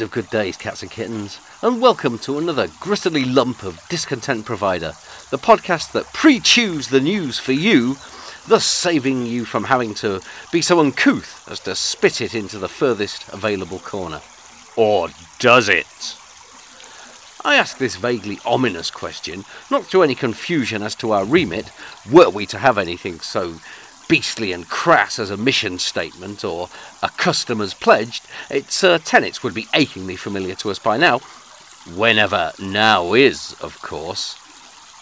[0.00, 4.92] Of good days, cats and kittens, and welcome to another gristly lump of discontent provider,
[5.30, 7.96] the podcast that pre-chews the news for you,
[8.48, 12.68] thus saving you from having to be so uncouth as to spit it into the
[12.68, 14.20] furthest available corner.
[14.76, 16.16] Or does it?
[17.44, 21.70] I ask this vaguely ominous question, not through any confusion as to our remit,
[22.10, 23.60] were we to have anything so
[24.14, 26.68] beastly and crass as a mission statement or
[27.02, 31.18] a customer's pledged, its uh, tenets would be achingly familiar to us by now.
[31.96, 34.36] Whenever now is, of course.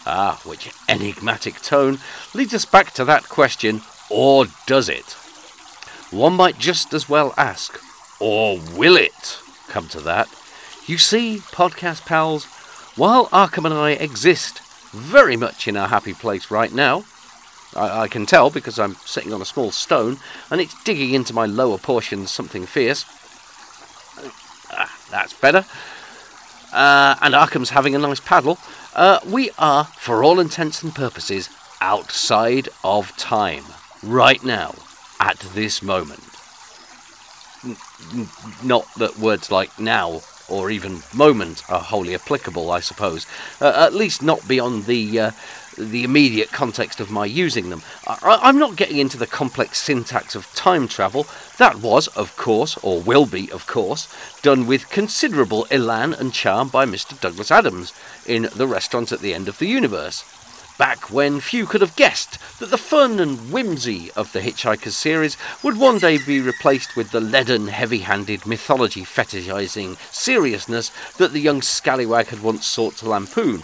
[0.07, 1.99] Ah, which enigmatic tone
[2.33, 5.13] leads us back to that question, or does it?
[6.11, 7.79] One might just as well ask,
[8.19, 10.27] or will it come to that?
[10.87, 12.47] You see, podcast pals,
[12.97, 17.05] while Arkham and I exist very much in our happy place right now,
[17.75, 20.19] I, I, can tell because I'm sitting on a small stone
[20.51, 23.05] and it's digging into my lower portions something fierce.
[24.71, 25.65] Ah, that's better.
[26.73, 28.59] Uh, and Arkham's having a nice paddle.
[28.95, 31.49] Uh, we are, for all intents and purposes,
[31.81, 33.65] outside of time.
[34.03, 34.75] Right now.
[35.21, 36.25] At this moment.
[37.65, 37.77] N-
[38.15, 38.29] n-
[38.65, 43.27] not that words like now or even moment are wholly applicable, I suppose.
[43.61, 45.31] Uh, at least not beyond the uh,
[45.77, 47.83] the immediate context of my using them.
[48.07, 51.27] I, am not getting into the complex syntax of time travel.
[51.59, 56.69] That was, of course, or will be, of course, done with considerable elan and charm
[56.69, 57.19] by Mr.
[57.21, 57.93] Douglas Adams
[58.27, 60.25] in The Restaurant at the End of the Universe.
[60.79, 65.37] Back when few could have guessed that the fun and whimsy of the Hitchhiker's series
[65.63, 71.41] would one day be replaced with the leaden, heavy handed, mythology fetishizing seriousness that the
[71.41, 73.63] young scallywag had once sought to lampoon.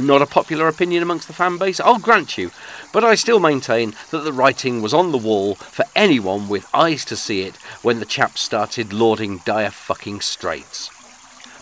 [0.00, 2.52] Not a popular opinion amongst the fan base, I'll grant you,
[2.90, 7.04] but I still maintain that the writing was on the wall for anyone with eyes
[7.06, 10.88] to see it when the chap started lauding dire fucking straits.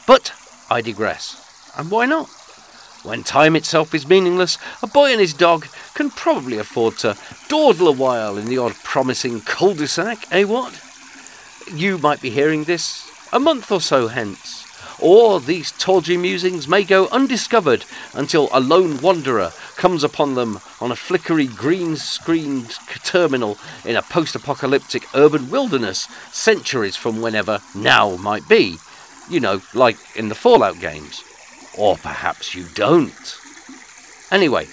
[0.07, 0.33] But
[0.71, 1.73] I digress.
[1.77, 2.29] And why not?
[3.03, 7.17] When time itself is meaningless, a boy and his dog can probably afford to
[7.49, 10.81] dawdle a while in the odd promising cul-de-sac, eh what?
[11.73, 14.68] You might be hearing this a month or so hence
[15.01, 20.91] or these tawdry musings may go undiscovered until a lone wanderer comes upon them on
[20.91, 22.71] a flickery green screened
[23.05, 28.77] terminal in a post apocalyptic urban wilderness centuries from whenever now might be.
[29.31, 31.23] You know, like in the Fallout games.
[31.77, 33.39] Or perhaps you don't.
[34.33, 34.67] Anyway,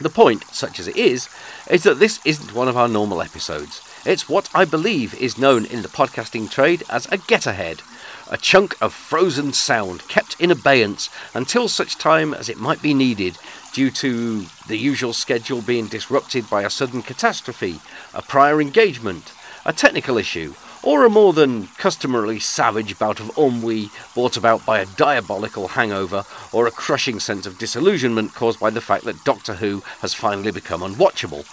[0.00, 1.28] the point, such as it is,
[1.70, 3.80] is that this isn't one of our normal episodes.
[4.04, 7.82] It's what I believe is known in the podcasting trade as a get ahead
[8.30, 12.94] a chunk of frozen sound kept in abeyance until such time as it might be
[12.94, 13.38] needed
[13.72, 17.80] due to the usual schedule being disrupted by a sudden catastrophe,
[18.14, 19.32] a prior engagement,
[19.64, 24.78] a technical issue, or a more than customarily savage bout of ennui brought about by
[24.78, 29.54] a diabolical hangover or a crushing sense of disillusionment caused by the fact that Doctor
[29.54, 31.44] Who has finally become unwatchable.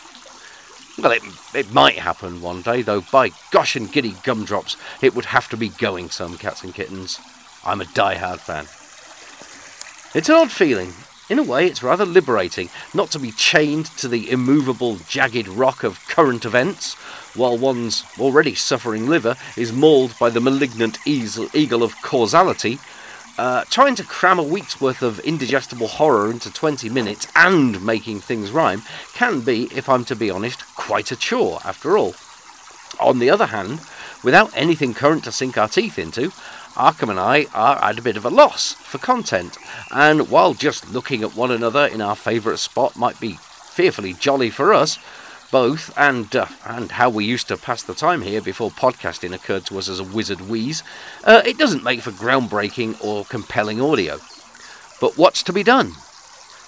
[0.97, 1.23] Well, it,
[1.55, 5.57] it might happen one day, though by gosh and giddy gumdrops, it would have to
[5.57, 7.19] be going some, cats and kittens.
[7.65, 8.65] I'm a die-hard fan.
[10.15, 10.93] It's an odd feeling.
[11.29, 15.83] In a way, it's rather liberating not to be chained to the immovable, jagged rock
[15.83, 16.93] of current events,
[17.33, 22.77] while one's already suffering liver is mauled by the malignant eagle of causality
[23.38, 28.19] uh, trying to cram a week's worth of indigestible horror into 20 minutes and making
[28.19, 28.83] things rhyme
[29.13, 32.16] can be, if I'm to be honest, quite a chore after all.
[32.99, 33.81] On the other hand,
[34.23, 36.31] without anything current to sink our teeth into,
[36.75, 39.57] Arkham and I are at a bit of a loss for content,
[39.91, 43.38] and while just looking at one another in our favourite spot might be
[43.73, 44.97] fearfully jolly for us,
[45.53, 49.63] both and uh, and how we used to pass the time here before podcasting occurred
[49.63, 50.81] to us as a wizard wheeze,
[51.25, 54.19] uh, it doesn't make for groundbreaking or compelling audio.
[55.00, 55.91] But what's to be done?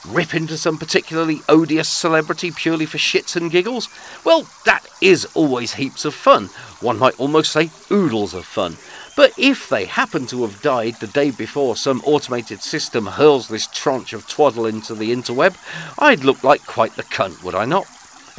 [0.07, 3.89] Rip into some particularly odious celebrity purely for shits and giggles?
[4.23, 6.49] Well, that is always heaps of fun.
[6.79, 8.77] One might almost say oodles of fun.
[9.15, 13.65] But if they happen to have died the day before some automated system hurls this
[13.65, 15.57] tranche of twaddle into the interweb,
[15.97, 17.87] I'd look like quite the cunt, would I not?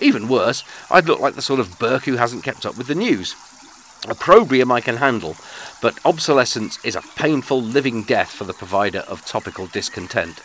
[0.00, 2.94] Even worse, I'd look like the sort of berk who hasn't kept up with the
[2.94, 3.34] news.
[4.08, 5.36] Opprobrium I can handle,
[5.80, 10.40] but obsolescence is a painful living death for the provider of topical discontent.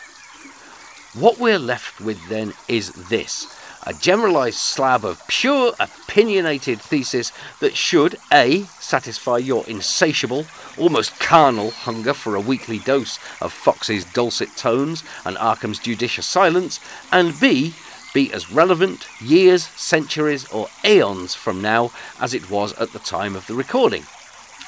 [1.14, 3.46] What we're left with then is this
[3.84, 8.62] a generalized slab of pure opinionated thesis that should A.
[8.78, 10.46] satisfy your insatiable,
[10.78, 16.78] almost carnal hunger for a weekly dose of Fox's dulcet tones and Arkham's judicious silence,
[17.10, 17.74] and B
[18.12, 23.34] be as relevant years, centuries, or aeons from now as it was at the time
[23.36, 24.04] of the recording.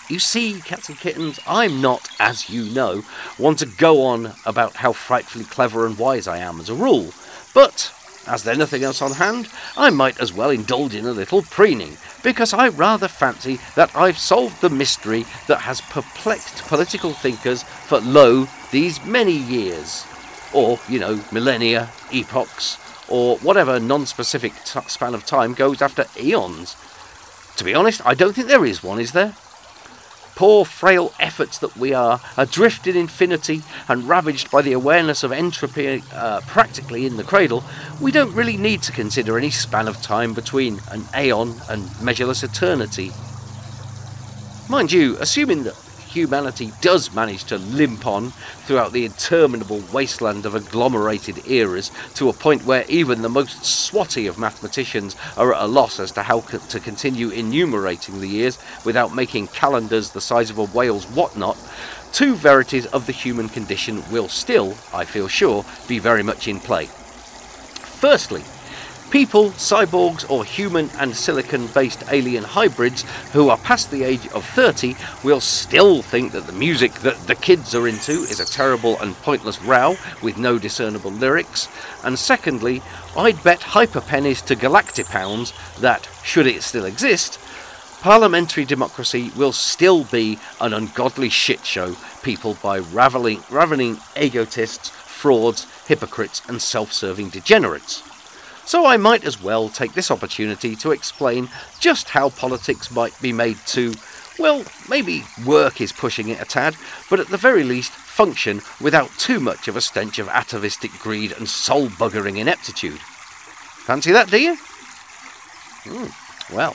[0.09, 3.03] You see, cats and kittens, I'm not, as you know,
[3.39, 7.13] one to go on about how frightfully clever and wise I am as a rule.
[7.55, 7.91] But,
[8.27, 9.49] as there's nothing else on hand,
[9.79, 14.19] I might as well indulge in a little preening, because I rather fancy that I've
[14.19, 20.05] solved the mystery that has perplexed political thinkers for, lo, these many years.
[20.53, 22.77] Or, you know, millennia, epochs,
[23.09, 26.77] or whatever non specific t- span of time goes after eons.
[27.57, 29.35] To be honest, I don't think there is one, is there?
[30.35, 35.31] Poor, frail efforts that we are, adrift in infinity and ravaged by the awareness of
[35.31, 37.63] entropy uh, practically in the cradle,
[38.01, 42.43] we don't really need to consider any span of time between an aeon and measureless
[42.43, 43.13] eternity.
[44.69, 45.77] Mind you, assuming that
[46.15, 48.31] humanity does manage to limp on
[48.67, 54.29] throughout the interminable wasteland of agglomerated eras to a point where even the most swotty
[54.29, 58.59] of mathematicians are at a loss as to how co- to continue enumerating the years
[58.85, 61.59] without making calendars the size of a whale's whatnot,
[62.13, 66.61] two verities of the human condition will still, I feel sure, be very much in
[66.61, 66.87] play.
[66.87, 68.45] Firstly,
[69.11, 73.03] people, cyborgs, or human and silicon based alien hybrids
[73.33, 77.35] who are past the age of 30 will still think that the music that the
[77.35, 81.69] kids are into is a terrible and pointless row with no discernible lyrics.
[82.03, 82.83] And secondly,
[83.17, 87.39] I'd bet hyper pennies to galactipounds that, should it still exist,
[88.01, 95.67] parliamentary democracy will still be an ungodly shit show peopled by raveling, ravening egotists, frauds,
[95.87, 98.03] hypocrites, and self serving degenerates.
[98.67, 101.51] So I might as well take this opportunity to explain
[101.81, 103.93] just how politics might be made to,
[104.39, 106.77] well, maybe work is pushing it a tad,
[107.11, 111.33] but at the very least function without too much of a stench of atavistic greed
[111.33, 112.99] and soul buggering ineptitude.
[112.99, 114.57] Fancy that, do you?
[115.85, 116.75] Hmm, well,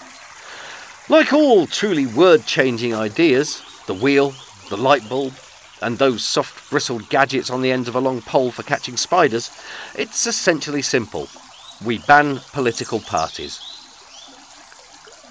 [1.10, 4.36] like all truly word changing ideas, the wheel,
[4.70, 5.34] the light bulb,
[5.82, 9.50] and those soft bristled gadgets on the end of a long pole for catching spiders,
[9.96, 11.28] it's essentially simple
[11.86, 13.60] we ban political parties.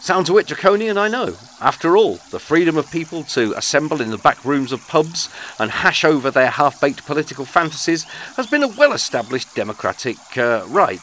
[0.00, 1.34] Sounds a bit draconian, I know.
[1.60, 5.28] After all, the freedom of people to assemble in the back rooms of pubs
[5.58, 8.04] and hash over their half baked political fantasies
[8.36, 11.02] has been a well established democratic uh, right.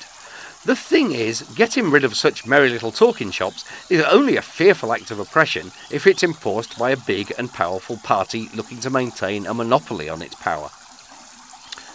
[0.63, 4.93] The thing is, getting rid of such merry little talking shops is only a fearful
[4.93, 9.45] act of oppression if it's enforced by a big and powerful party looking to maintain
[9.45, 10.69] a monopoly on its power.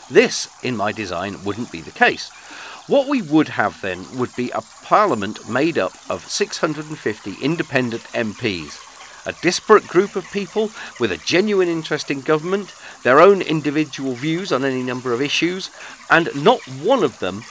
[0.09, 2.31] This, in my design, wouldn't be the case.
[2.87, 9.27] What we would have then would be a parliament made up of 650 independent MPs,
[9.27, 12.75] a disparate group of people with a genuine interest in government,
[13.05, 15.71] their own individual views on any number of issues,
[16.11, 17.45] and not one of them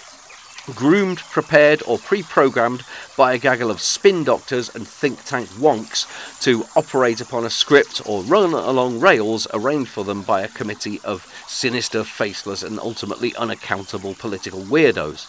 [0.74, 2.83] groomed, prepared, or pre programmed
[3.18, 6.06] by a gaggle of spin doctors and think tank wonks
[6.42, 11.00] to operate upon a script or run along rails arranged for them by a committee
[11.04, 15.27] of sinister, faceless, and ultimately unaccountable political weirdos.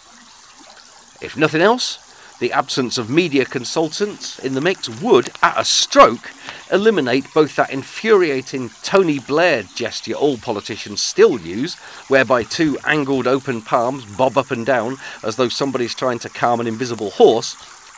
[1.21, 2.10] If nothing else,
[2.41, 6.31] the absence of media consultants in the mix would, at a stroke,
[6.71, 11.75] eliminate both that infuriating Tony Blair gesture all politicians still use,
[12.07, 16.59] whereby two angled open palms bob up and down as though somebody's trying to calm
[16.59, 17.55] an invisible horse,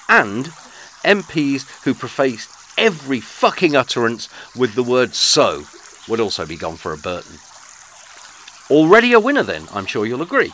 [0.09, 0.47] and
[1.05, 5.63] MPs who preface every fucking utterance with the word so
[6.09, 7.37] would also be gone for a Burton.
[8.69, 10.51] Already a winner, then, I'm sure you'll agree.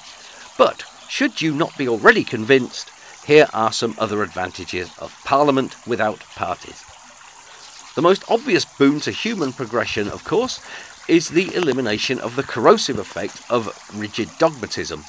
[0.60, 2.91] But should you not be already convinced,
[3.25, 6.83] here are some other advantages of Parliament without parties.
[7.95, 10.61] The most obvious boon to human progression, of course,
[11.07, 15.03] is the elimination of the corrosive effect of rigid dogmatism.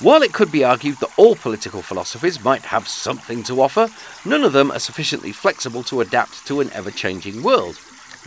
[0.00, 3.88] While it could be argued that all political philosophies might have something to offer,
[4.24, 7.78] none of them are sufficiently flexible to adapt to an ever changing world.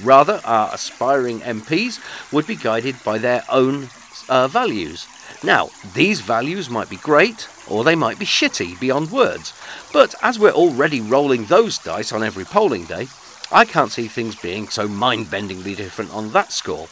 [0.01, 1.99] Rather, our aspiring MPs
[2.31, 3.89] would be guided by their own
[4.29, 5.07] uh, values.
[5.43, 9.53] Now, these values might be great, or they might be shitty beyond words,
[9.93, 13.07] but as we're already rolling those dice on every polling day,
[13.51, 16.87] I can't see things being so mind bendingly different on that score.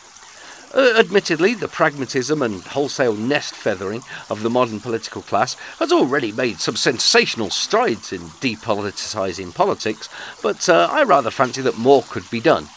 [0.74, 6.32] Uh, admittedly, the pragmatism and wholesale nest feathering of the modern political class has already
[6.32, 10.10] made some sensational strides in depoliticising politics,
[10.42, 12.68] but uh, I rather fancy that more could be done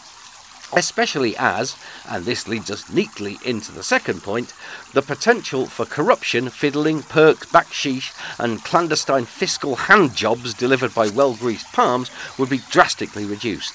[0.72, 1.76] especially as,
[2.08, 4.52] and this leads us neatly into the second point,
[4.94, 11.34] the potential for corruption, fiddling, perks, backsheesh, and clandestine fiscal hand jobs delivered by well
[11.34, 13.74] greased palms would be drastically reduced.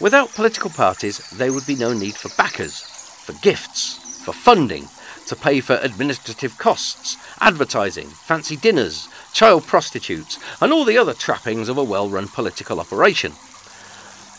[0.00, 2.80] Without political parties, there would be no need for backers,
[3.24, 4.88] for gifts, for funding,
[5.26, 11.68] to pay for administrative costs, advertising, fancy dinners, child prostitutes, and all the other trappings
[11.68, 13.32] of a well run political operation.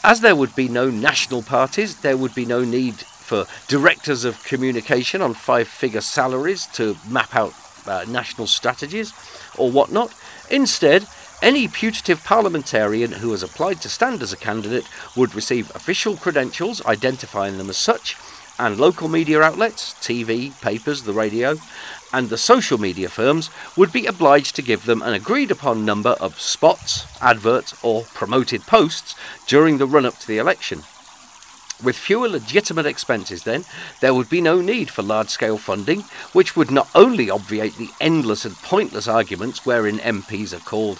[0.07, 4.43] As there would be no national parties, there would be no need for directors of
[4.43, 7.55] communication on five figure salaries to map out
[7.87, 9.13] uh, national strategies
[9.57, 10.13] or whatnot.
[10.51, 11.07] Instead,
[11.41, 16.85] any putative parliamentarian who has applied to stand as a candidate would receive official credentials
[16.85, 18.15] identifying them as such,
[18.59, 21.57] and local media outlets, TV, papers, the radio,
[22.13, 26.11] and the social media firms would be obliged to give them an agreed upon number
[26.19, 29.15] of spots, adverts, or promoted posts
[29.47, 30.83] during the run up to the election.
[31.83, 33.65] With fewer legitimate expenses, then,
[33.99, 37.89] there would be no need for large scale funding, which would not only obviate the
[37.99, 40.99] endless and pointless arguments wherein MPs are called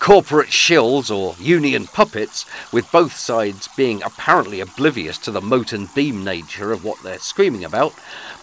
[0.00, 5.92] corporate shills or union puppets, with both sides being apparently oblivious to the mote and
[5.94, 7.94] beam nature of what they're screaming about,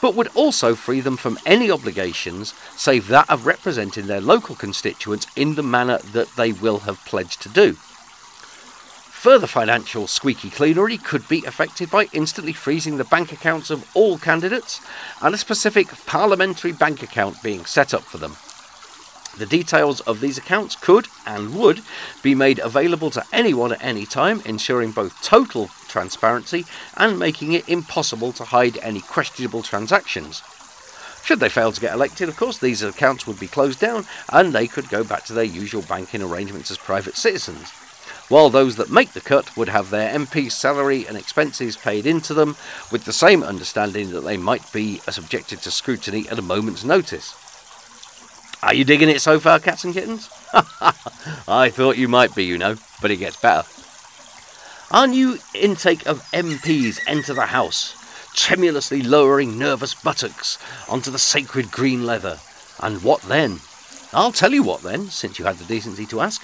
[0.01, 5.27] but would also free them from any obligations save that of representing their local constituents
[5.35, 7.75] in the manner that they will have pledged to do.
[9.21, 14.17] Further financial squeaky cleanery could be effected by instantly freezing the bank accounts of all
[14.17, 14.81] candidates
[15.21, 18.35] and a specific parliamentary bank account being set up for them.
[19.37, 21.81] The details of these accounts could and would
[22.21, 26.65] be made available to anyone at any time, ensuring both total transparency
[26.97, 30.43] and making it impossible to hide any questionable transactions.
[31.23, 34.51] Should they fail to get elected, of course, these accounts would be closed down and
[34.51, 37.71] they could go back to their usual banking arrangements as private citizens.
[38.27, 42.33] While those that make the cut would have their MP's salary and expenses paid into
[42.33, 42.55] them,
[42.91, 47.35] with the same understanding that they might be subjected to scrutiny at a moment's notice.
[48.63, 50.29] Are you digging it so far, cats and kittens?
[51.47, 53.67] I thought you might be, you know, but it gets better.
[54.91, 57.95] Our new intake of MPs enter the House,
[58.35, 62.39] tremulously lowering nervous buttocks onto the sacred green leather.
[62.81, 63.59] And what then?
[64.13, 66.43] I'll tell you what then, since you had the decency to ask.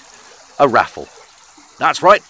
[0.58, 1.08] A raffle.
[1.78, 2.22] That's right,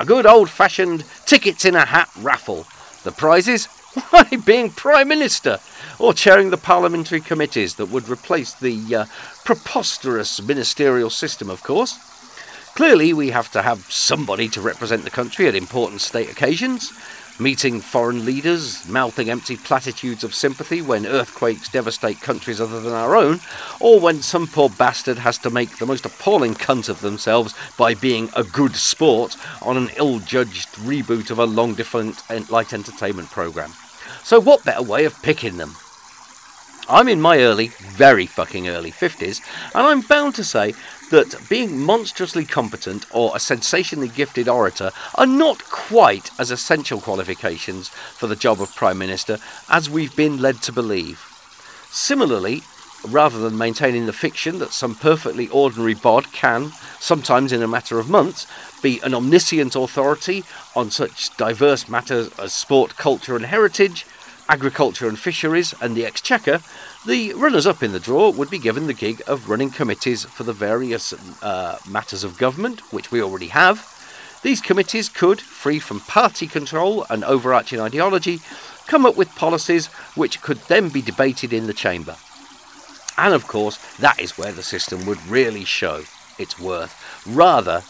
[0.00, 2.66] a good old fashioned tickets in a hat raffle.
[3.04, 3.66] The prizes?
[4.10, 5.60] Why, being Prime Minister
[5.98, 9.04] or chairing the parliamentary committees that would replace the uh,
[9.44, 11.98] preposterous ministerial system, of course.
[12.74, 16.92] Clearly, we have to have somebody to represent the country at important state occasions,
[17.40, 23.16] meeting foreign leaders, mouthing empty platitudes of sympathy when earthquakes devastate countries other than our
[23.16, 23.40] own,
[23.80, 27.94] or when some poor bastard has to make the most appalling cunt of themselves by
[27.94, 33.28] being a good sport on an ill judged reboot of a long defunct light entertainment
[33.30, 33.72] programme.
[34.22, 35.74] So, what better way of picking them?
[36.90, 39.42] I'm in my early, very fucking early 50s,
[39.74, 40.72] and I'm bound to say
[41.10, 47.88] that being monstrously competent or a sensationally gifted orator are not quite as essential qualifications
[47.88, 51.20] for the job of Prime Minister as we've been led to believe.
[51.90, 52.62] Similarly,
[53.06, 57.98] rather than maintaining the fiction that some perfectly ordinary bod can, sometimes in a matter
[57.98, 58.46] of months,
[58.82, 60.42] be an omniscient authority
[60.74, 64.06] on such diverse matters as sport, culture, and heritage,
[64.48, 66.60] agriculture and fisheries, and the exchequer,
[67.06, 70.44] the runners up in the draw would be given the gig of running committees for
[70.44, 71.12] the various
[71.42, 73.86] uh, matters of government, which we already have.
[74.42, 78.40] These committees could, free from party control and overarching ideology,
[78.86, 82.16] come up with policies which could then be debated in the chamber.
[83.16, 86.04] And of course, that is where the system would really show
[86.38, 86.94] its worth,
[87.26, 87.82] rather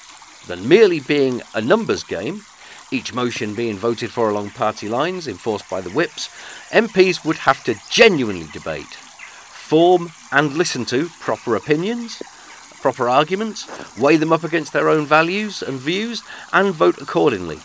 [0.46, 2.42] than merely being a numbers game
[2.90, 6.28] each motion being voted for along party lines enforced by the whips,
[6.71, 12.23] MPs would have to genuinely debate, form and listen to proper opinions,
[12.80, 13.68] proper arguments,
[13.99, 17.59] weigh them up against their own values and views, and vote accordingly.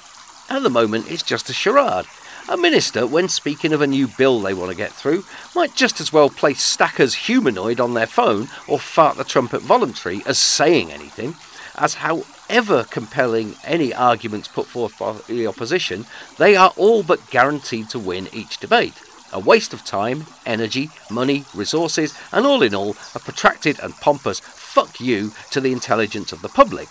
[0.50, 2.06] At the moment, it's just a charade.
[2.50, 5.24] A minister, when speaking of a new bill they want to get through,
[5.56, 10.22] might just as well play Stacker's humanoid on their phone or fart the trumpet voluntary
[10.26, 11.36] as saying anything,
[11.78, 16.06] as how however compelling any arguments put forth by the opposition,
[16.38, 18.94] they are all but guaranteed to win each debate.
[19.32, 24.40] A waste of time, energy, money, resources, and all in all, a protracted and pompous
[24.40, 26.88] fuck you to the intelligence of the public.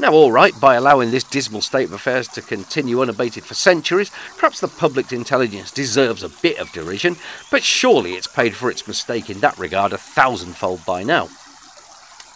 [0.00, 4.10] Now, all right, by allowing this dismal state of affairs to continue unabated for centuries,
[4.36, 7.14] perhaps the public's intelligence deserves a bit of derision,
[7.52, 11.28] but surely it's paid for its mistake in that regard a thousandfold by now.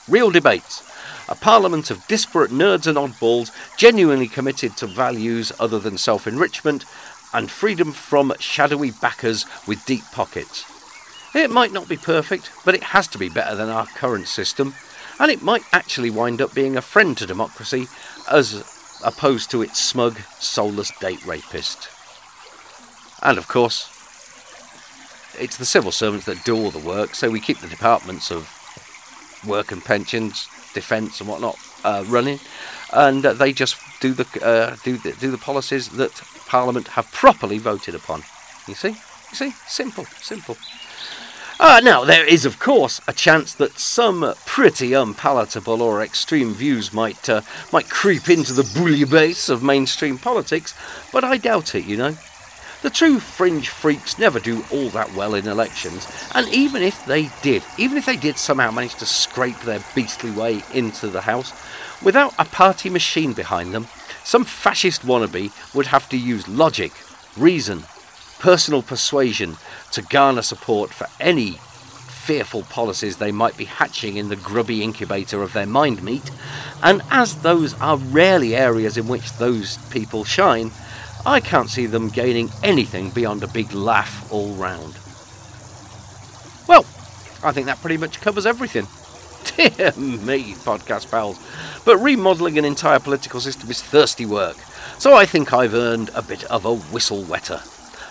[0.08, 0.84] Real debates
[1.30, 6.84] a parliament of disparate nerds and oddballs genuinely committed to values other than self enrichment
[7.32, 10.66] and freedom from shadowy backers with deep pockets.
[11.34, 14.74] It might not be perfect, but it has to be better than our current system,
[15.20, 17.86] and it might actually wind up being a friend to democracy
[18.28, 18.64] as
[19.04, 21.88] opposed to its smug, soulless date rapist.
[23.22, 23.88] And of course,
[25.38, 28.50] it's the civil servants that do all the work, so we keep the departments of
[29.46, 32.38] work and pensions, defence and whatnot uh, running.
[32.92, 36.12] and uh, they just do the uh, do the, do the policies that
[36.46, 38.22] Parliament have properly voted upon.
[38.66, 40.56] You see, you see, simple, simple.
[41.62, 46.92] Uh, now, there is, of course, a chance that some pretty unpalatable or extreme views
[46.92, 50.74] might uh, might creep into the bouillabaisse of mainstream politics,
[51.12, 52.16] but I doubt it, you know.
[52.82, 57.30] The true fringe freaks never do all that well in elections, and even if they
[57.42, 61.52] did, even if they did somehow manage to scrape their beastly way into the House,
[62.02, 63.86] without a party machine behind them,
[64.24, 66.92] some fascist wannabe would have to use logic,
[67.36, 67.84] reason,
[68.38, 69.58] personal persuasion
[69.92, 71.58] to garner support for any
[72.08, 76.30] fearful policies they might be hatching in the grubby incubator of their mind meat,
[76.82, 80.70] and as those are rarely areas in which those people shine,
[81.26, 84.94] I can't see them gaining anything beyond a big laugh all round.
[86.66, 86.86] Well,
[87.42, 88.86] I think that pretty much covers everything.
[89.56, 91.38] Dear me, podcast pals.
[91.84, 94.56] But remodelling an entire political system is thirsty work,
[94.98, 97.60] so I think I've earned a bit of a whistle wetter.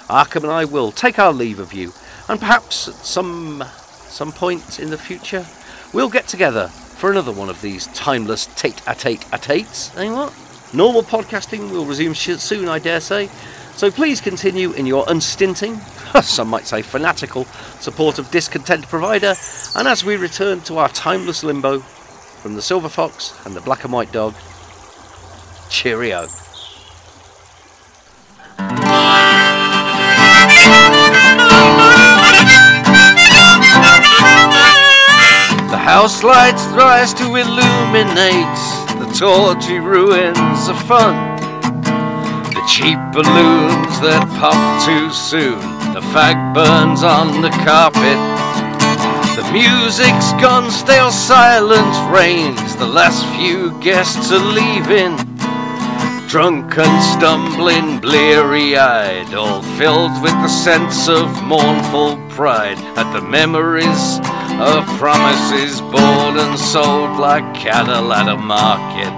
[0.10, 1.94] Arkham and I will take our leave of you,
[2.28, 3.64] and perhaps at some
[4.08, 5.46] some point in the future
[5.94, 9.96] we'll get together for another one of these timeless tate-a-tate-a-tates.
[9.98, 10.34] Eh what?
[10.72, 13.30] Normal podcasting will resume soon, I dare say.
[13.76, 15.78] So please continue in your unstinting,
[16.22, 17.46] some might say fanatical,
[17.80, 19.36] support of Discontent Provider,
[19.76, 23.84] and as we return to our timeless limbo from the Silver Fox and the Black
[23.86, 24.36] and White Dog,
[25.70, 26.28] cheerio.
[35.70, 38.69] The house lights rise to illuminate
[39.20, 41.14] tawdry ruins of fun.
[42.56, 44.56] The cheap balloons that pop
[44.88, 45.60] too soon,
[45.94, 48.16] the fag burns on the carpet.
[49.36, 55.18] The music's gone, stale silence reigns, the last few guests are leaving.
[56.30, 63.22] Drunk and stumbling, bleary eyed, all filled with the sense of mournful pride at the
[63.22, 64.22] memories
[64.60, 69.14] of promises bought and sold like cattle at a market.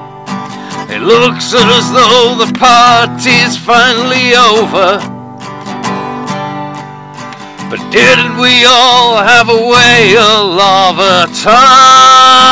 [0.93, 4.99] It looks as though the party's finally over.
[7.71, 12.51] But didn't we all have a way of a time?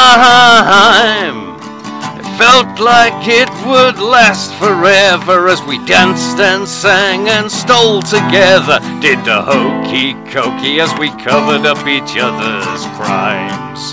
[2.39, 8.80] Felt like it would last forever as we danced and sang and stole together.
[9.02, 13.91] Did the hokey cokey as we covered up each other's crimes.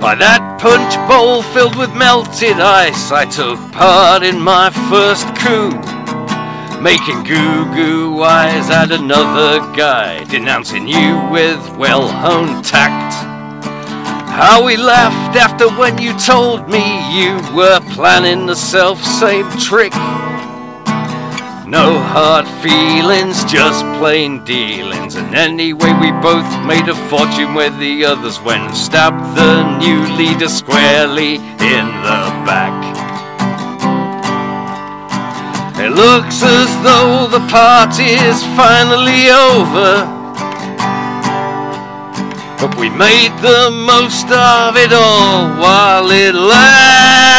[0.00, 5.76] By that punch bowl filled with melted ice, I took part in my first coup.
[6.80, 13.27] Making goo goo eyes at another guy, denouncing you with well honed tact.
[14.38, 16.78] How we laughed after when you told me
[17.10, 19.92] you were planning the self same trick.
[21.66, 25.16] No hard feelings, just plain dealings.
[25.16, 30.06] And anyway, we both made a fortune where the others went and stabbed the new
[30.14, 32.78] leader squarely in the back.
[35.80, 40.17] It looks as though the party is finally over.
[42.60, 47.38] But we made the most of it all while it lasted.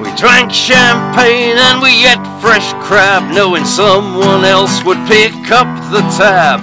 [0.00, 6.02] We drank champagne and we ate fresh crab, knowing someone else would pick up the
[6.16, 6.62] tab.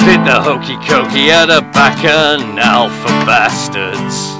[0.00, 4.34] Did the hokey cokey at a bacchanal for bastards.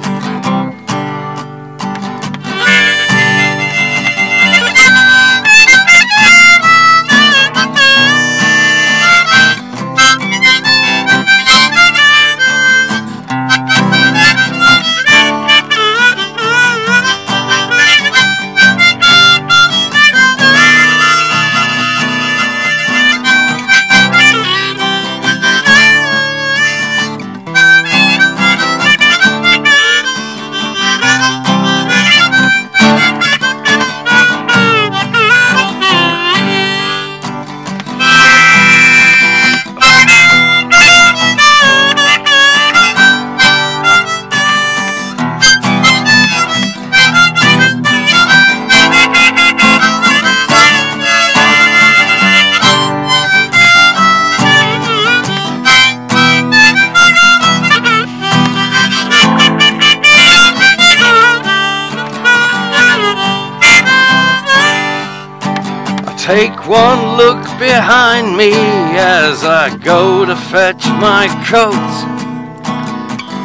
[67.77, 68.53] Behind me
[68.97, 71.93] as I go to fetch my coat.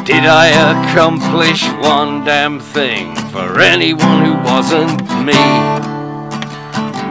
[0.07, 1.61] Did I accomplish
[1.93, 5.43] one damn thing for anyone who wasn't me?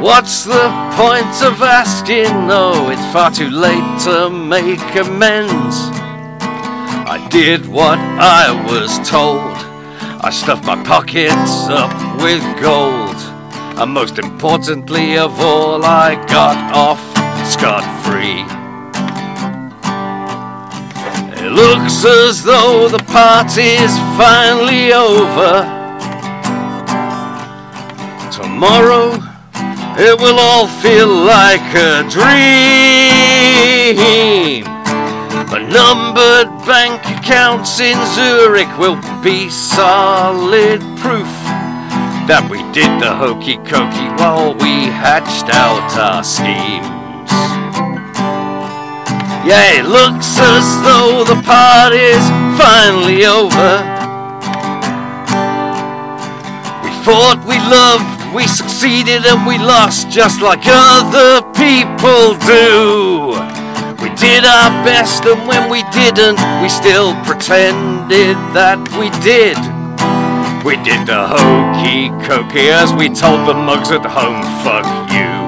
[0.02, 0.66] What's the
[0.98, 2.32] point of asking?
[2.48, 5.76] No, it's far too late to make amends.
[7.16, 8.00] I did what
[8.40, 9.54] I was told.
[10.26, 13.14] I stuffed my pockets up with gold.
[13.80, 17.11] And most importantly of all, I got off
[17.62, 18.42] scot free.
[21.38, 25.62] It looks as though the party's finally over.
[28.32, 29.14] Tomorrow
[29.96, 32.34] it will all feel like a dream.
[35.54, 41.30] The numbered bank accounts in Zurich will be solid proof
[42.26, 47.01] that we did the hokey cokey while we hatched out our schemes.
[49.44, 52.22] Yeah, it looks as though the party's
[52.54, 53.82] finally over.
[56.86, 63.34] We fought, we loved, we succeeded, and we lost just like other people do.
[63.98, 69.58] We did our best, and when we didn't, we still pretended that we did.
[70.64, 75.41] We did the hokey cokey as we told the mugs at home, fuck you.